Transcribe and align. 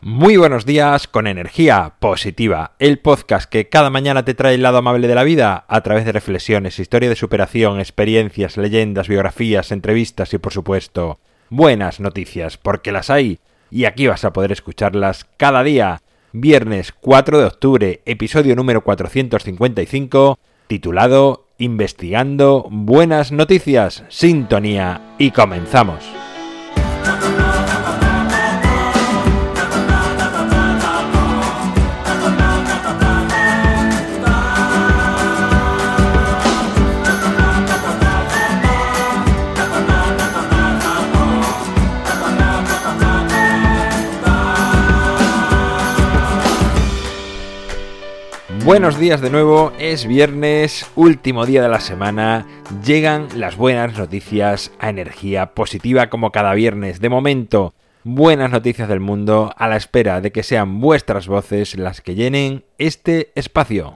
Muy 0.00 0.36
buenos 0.36 0.64
días 0.64 1.08
con 1.08 1.26
energía 1.26 1.94
positiva, 1.98 2.76
el 2.78 3.00
podcast 3.00 3.50
que 3.50 3.68
cada 3.68 3.90
mañana 3.90 4.24
te 4.24 4.32
trae 4.32 4.54
el 4.54 4.62
lado 4.62 4.78
amable 4.78 5.08
de 5.08 5.14
la 5.16 5.24
vida 5.24 5.64
a 5.66 5.80
través 5.80 6.04
de 6.04 6.12
reflexiones, 6.12 6.78
historia 6.78 7.08
de 7.08 7.16
superación, 7.16 7.80
experiencias, 7.80 8.56
leyendas, 8.56 9.08
biografías, 9.08 9.72
entrevistas 9.72 10.32
y 10.32 10.38
por 10.38 10.52
supuesto 10.52 11.18
buenas 11.50 11.98
noticias, 11.98 12.58
porque 12.58 12.92
las 12.92 13.10
hay 13.10 13.40
y 13.72 13.86
aquí 13.86 14.06
vas 14.06 14.24
a 14.24 14.32
poder 14.32 14.52
escucharlas 14.52 15.26
cada 15.36 15.64
día. 15.64 16.00
Viernes 16.30 16.92
4 16.92 17.38
de 17.38 17.44
octubre, 17.46 18.00
episodio 18.04 18.54
número 18.54 18.84
455, 18.84 20.38
titulado 20.68 21.48
Investigando 21.58 22.68
Buenas 22.70 23.32
Noticias, 23.32 24.04
Sintonía 24.08 25.16
y 25.18 25.32
comenzamos. 25.32 26.17
Buenos 48.68 48.98
días 48.98 49.22
de 49.22 49.30
nuevo, 49.30 49.72
es 49.78 50.06
viernes, 50.06 50.84
último 50.94 51.46
día 51.46 51.62
de 51.62 51.70
la 51.70 51.80
semana, 51.80 52.46
llegan 52.84 53.28
las 53.34 53.56
buenas 53.56 53.96
noticias 53.96 54.72
a 54.78 54.90
energía 54.90 55.54
positiva 55.54 56.10
como 56.10 56.32
cada 56.32 56.52
viernes. 56.52 57.00
De 57.00 57.08
momento, 57.08 57.72
buenas 58.04 58.50
noticias 58.50 58.86
del 58.86 59.00
mundo 59.00 59.54
a 59.56 59.68
la 59.68 59.78
espera 59.78 60.20
de 60.20 60.32
que 60.32 60.42
sean 60.42 60.82
vuestras 60.82 61.28
voces 61.28 61.78
las 61.78 62.02
que 62.02 62.14
llenen 62.14 62.66
este 62.76 63.32
espacio. 63.36 63.94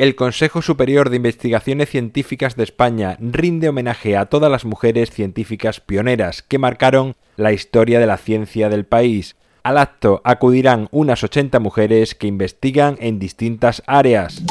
El 0.00 0.14
Consejo 0.14 0.62
Superior 0.62 1.10
de 1.10 1.16
Investigaciones 1.16 1.90
Científicas 1.90 2.56
de 2.56 2.64
España 2.64 3.18
rinde 3.20 3.68
homenaje 3.68 4.16
a 4.16 4.24
todas 4.24 4.50
las 4.50 4.64
mujeres 4.64 5.10
científicas 5.10 5.80
pioneras 5.80 6.40
que 6.40 6.56
marcaron 6.56 7.16
la 7.36 7.52
historia 7.52 8.00
de 8.00 8.06
la 8.06 8.16
ciencia 8.16 8.70
del 8.70 8.86
país. 8.86 9.36
Al 9.62 9.76
acto 9.76 10.22
acudirán 10.24 10.88
unas 10.90 11.22
80 11.22 11.60
mujeres 11.60 12.14
que 12.14 12.28
investigan 12.28 12.96
en 12.98 13.18
distintas 13.18 13.82
áreas. 13.86 14.42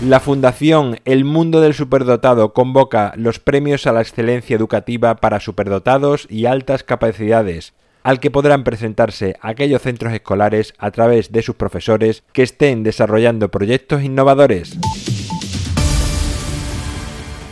La 0.00 0.18
Fundación 0.18 0.98
El 1.04 1.26
Mundo 1.26 1.60
del 1.60 1.74
Superdotado 1.74 2.54
convoca 2.54 3.12
los 3.14 3.40
premios 3.40 3.86
a 3.86 3.92
la 3.92 4.00
excelencia 4.00 4.56
educativa 4.56 5.16
para 5.16 5.40
superdotados 5.40 6.26
y 6.30 6.46
altas 6.46 6.82
capacidades 6.82 7.74
al 8.06 8.20
que 8.20 8.30
podrán 8.30 8.62
presentarse 8.62 9.34
aquellos 9.40 9.82
centros 9.82 10.12
escolares 10.12 10.74
a 10.78 10.92
través 10.92 11.32
de 11.32 11.42
sus 11.42 11.56
profesores 11.56 12.22
que 12.32 12.44
estén 12.44 12.84
desarrollando 12.84 13.50
proyectos 13.50 14.04
innovadores. 14.04 14.78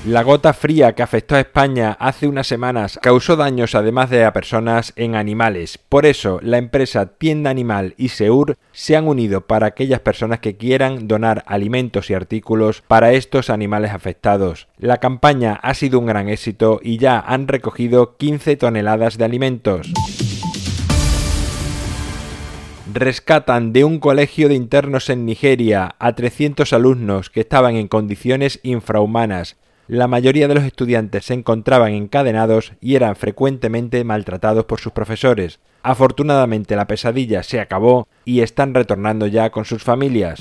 La 0.06 0.22
gota 0.22 0.52
fría 0.52 0.92
que 0.92 1.02
afectó 1.02 1.34
a 1.34 1.40
España 1.40 1.96
hace 1.98 2.28
unas 2.28 2.46
semanas 2.46 3.00
causó 3.02 3.34
daños 3.34 3.74
además 3.74 4.10
de 4.10 4.24
a 4.24 4.32
personas 4.32 4.92
en 4.94 5.16
animales. 5.16 5.76
Por 5.76 6.06
eso, 6.06 6.38
la 6.40 6.58
empresa 6.58 7.06
Tienda 7.06 7.50
Animal 7.50 7.94
y 7.96 8.10
Seur 8.10 8.56
se 8.70 8.94
han 8.94 9.08
unido 9.08 9.40
para 9.40 9.66
aquellas 9.66 10.00
personas 10.00 10.38
que 10.38 10.56
quieran 10.56 11.08
donar 11.08 11.42
alimentos 11.48 12.10
y 12.10 12.14
artículos 12.14 12.84
para 12.86 13.12
estos 13.12 13.50
animales 13.50 13.90
afectados. 13.90 14.68
La 14.78 14.98
campaña 14.98 15.54
ha 15.54 15.74
sido 15.74 15.98
un 15.98 16.06
gran 16.06 16.28
éxito 16.28 16.78
y 16.80 16.98
ya 16.98 17.18
han 17.18 17.48
recogido 17.48 18.16
15 18.18 18.56
toneladas 18.56 19.18
de 19.18 19.24
alimentos 19.24 19.92
rescatan 22.94 23.72
de 23.72 23.82
un 23.82 23.98
colegio 23.98 24.48
de 24.48 24.54
internos 24.54 25.10
en 25.10 25.26
Nigeria 25.26 25.96
a 25.98 26.14
300 26.14 26.72
alumnos 26.72 27.28
que 27.28 27.40
estaban 27.40 27.74
en 27.74 27.88
condiciones 27.88 28.60
infrahumanas. 28.62 29.56
La 29.88 30.06
mayoría 30.06 30.46
de 30.46 30.54
los 30.54 30.62
estudiantes 30.62 31.24
se 31.24 31.34
encontraban 31.34 31.92
encadenados 31.92 32.72
y 32.80 32.94
eran 32.94 33.16
frecuentemente 33.16 34.04
maltratados 34.04 34.66
por 34.66 34.78
sus 34.78 34.92
profesores. 34.92 35.58
Afortunadamente 35.82 36.76
la 36.76 36.86
pesadilla 36.86 37.42
se 37.42 37.58
acabó 37.58 38.06
y 38.24 38.40
están 38.40 38.74
retornando 38.74 39.26
ya 39.26 39.50
con 39.50 39.64
sus 39.64 39.82
familias. 39.82 40.40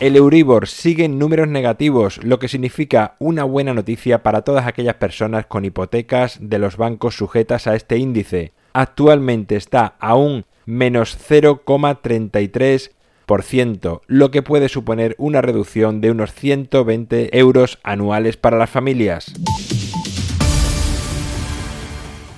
El 0.00 0.16
Euribor 0.16 0.66
sigue 0.66 1.04
en 1.04 1.20
números 1.20 1.46
negativos, 1.46 2.18
lo 2.24 2.40
que 2.40 2.48
significa 2.48 3.14
una 3.20 3.44
buena 3.44 3.72
noticia 3.72 4.24
para 4.24 4.42
todas 4.42 4.66
aquellas 4.66 4.96
personas 4.96 5.46
con 5.46 5.64
hipotecas 5.64 6.38
de 6.40 6.58
los 6.58 6.76
bancos 6.76 7.16
sujetas 7.16 7.68
a 7.68 7.76
este 7.76 7.98
índice 7.98 8.52
actualmente 8.74 9.56
está 9.56 9.94
a 9.98 10.16
un 10.16 10.44
menos 10.66 11.16
0,33%, 11.18 14.02
lo 14.06 14.30
que 14.30 14.42
puede 14.42 14.68
suponer 14.68 15.14
una 15.16 15.40
reducción 15.40 16.02
de 16.02 16.10
unos 16.10 16.34
120 16.34 17.38
euros 17.38 17.78
anuales 17.82 18.36
para 18.36 18.58
las 18.58 18.68
familias. 18.68 19.32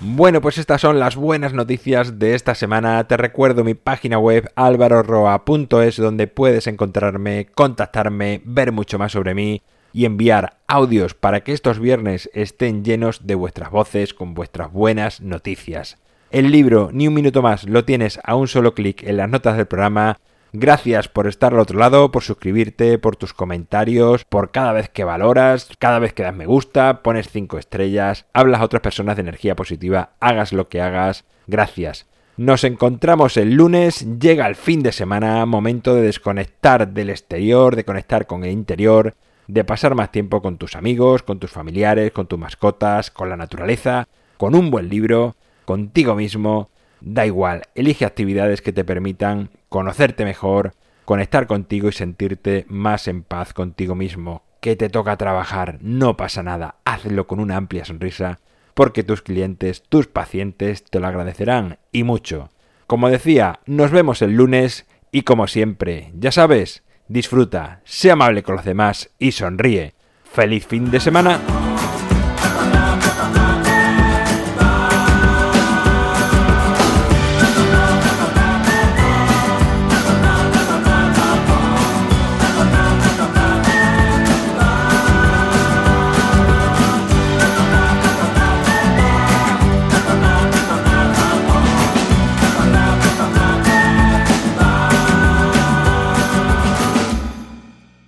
Bueno, 0.09 0.41
pues 0.41 0.57
estas 0.59 0.83
son 0.83 1.01
las 1.01 1.17
buenas 1.17 1.53
noticias 1.53 2.21
de 2.21 2.37
esta 2.37 2.55
semana. 2.55 3.03
Te 3.09 3.17
recuerdo 3.17 3.65
mi 3.65 3.75
página 3.75 4.21
web 4.21 4.49
alvaroroa.es 4.55 5.97
donde 5.97 6.29
puedes 6.29 6.69
encontrarme, 6.69 7.49
contactarme, 7.55 8.41
ver 8.45 8.71
mucho 8.71 9.01
más 9.01 9.11
sobre 9.13 9.35
mí 9.35 9.63
y 9.93 10.05
enviar 10.05 10.59
audios 10.69 11.15
para 11.15 11.41
que 11.41 11.53
estos 11.53 11.81
viernes 11.81 12.31
estén 12.35 12.85
llenos 12.85 13.27
de 13.27 13.35
vuestras 13.35 13.73
voces 13.73 14.15
con 14.15 14.35
vuestras 14.35 14.71
buenas 14.71 15.21
noticias. 15.23 15.99
El 16.33 16.51
libro 16.51 16.91
Ni 16.93 17.07
un 17.07 17.15
minuto 17.15 17.41
más 17.41 17.69
lo 17.69 17.85
tienes 17.85 18.19
a 18.25 18.35
un 18.35 18.49
solo 18.49 18.75
clic 18.75 19.05
en 19.05 19.17
las 19.17 19.31
notas 19.31 19.57
del 19.57 19.67
programa. 19.67 20.19
Gracias 20.53 21.07
por 21.07 21.29
estar 21.29 21.55
al 21.55 21.61
otro 21.61 21.79
lado, 21.79 22.11
por 22.11 22.25
suscribirte, 22.25 22.99
por 22.99 23.15
tus 23.15 23.33
comentarios, 23.33 24.25
por 24.25 24.51
cada 24.51 24.73
vez 24.73 24.89
que 24.89 25.05
valoras, 25.05 25.69
cada 25.79 26.01
vez 26.01 26.13
que 26.13 26.25
das 26.25 26.35
me 26.35 26.47
gusta, 26.47 27.03
pones 27.03 27.29
cinco 27.31 27.59
estrellas, 27.59 28.27
hablas 28.33 28.61
a 28.61 28.65
otras 28.65 28.83
personas 28.83 29.17
de 29.17 29.23
energía 29.23 29.55
positiva, 29.55 30.15
hagas 30.19 30.53
lo 30.53 30.69
que 30.69 30.81
hagas. 30.81 31.25
Gracias. 31.47 32.07
Nos 32.37 32.65
encontramos 32.65 33.37
el 33.37 33.55
lunes, 33.55 34.05
llega 34.19 34.49
el 34.49 34.57
fin 34.57 34.83
de 34.83 34.91
semana, 34.91 35.47
momento 35.47 35.95
de 35.95 36.03
desconectar 36.03 36.89
del 36.89 37.11
exterior, 37.11 37.77
de 37.77 37.85
conectar 37.85 38.27
con 38.27 38.43
el 38.43 38.51
interior, 38.51 39.15
de 39.47 39.63
pasar 39.63 39.95
más 39.95 40.11
tiempo 40.11 40.43
con 40.43 40.59
tus 40.59 40.75
amigos, 40.75 41.23
con 41.23 41.39
tus 41.39 41.53
familiares, 41.53 42.11
con 42.11 42.27
tus 42.27 42.39
mascotas, 42.39 43.13
con 43.13 43.29
la 43.29 43.37
naturaleza, 43.37 44.09
con 44.39 44.57
un 44.57 44.73
buen 44.73 44.89
libro 44.89 45.37
contigo 45.67 46.15
mismo, 46.15 46.71
da 47.03 47.27
igual, 47.27 47.65
elige 47.75 48.07
actividades 48.07 48.63
que 48.63 48.73
te 48.73 48.85
permitan 48.85 49.51
conocerte 49.69 50.25
mejor, 50.25 50.73
conectar 51.05 51.47
contigo 51.47 51.89
y 51.89 51.93
sentirte 51.93 52.65
más 52.69 53.09
en 53.09 53.23
paz 53.23 53.53
contigo 53.53 53.95
mismo. 53.95 54.43
Que 54.61 54.77
te 54.77 54.89
toca 54.89 55.19
trabajar, 55.19 55.79
no 55.83 56.17
pasa 56.17 56.43
nada, 56.43 56.77
hazlo 56.87 57.27
con 57.27 57.41
una 57.41 57.57
amplia 57.57 57.85
sonrisa, 57.85 58.41
porque 58.73 59.03
tus 59.03 59.23
clientes, 59.23 59.83
tus 59.83 60.07
pacientes 60.07 60.85
te 60.85 60.99
lo 60.99 61.07
agradecerán 61.07 61.79
y 61.93 62.03
mucho. 62.03 62.51
Como 62.87 63.11
decía, 63.11 63.61
nos 63.67 63.91
vemos 63.91 64.23
el 64.23 64.33
lunes 64.33 64.87
y 65.13 65.23
como 65.23 65.47
siempre, 65.47 66.13
ya 66.19 66.33
sabes, 66.33 66.83
disfruta, 67.09 67.81
sea 67.85 68.15
amable 68.15 68.43
con 68.43 68.57
los 68.57 68.65
demás 68.65 69.11
y 69.19 69.33
sonríe. 69.33 69.95
¡Feliz 70.25 70.67
fin 70.67 70.91
de 70.91 71.01
semana! 71.01 71.41